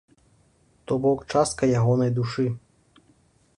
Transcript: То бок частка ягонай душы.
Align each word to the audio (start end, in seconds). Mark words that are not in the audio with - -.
То 0.87 0.97
бок 1.03 1.19
частка 1.35 1.69
ягонай 1.81 2.11
душы. 2.19 2.47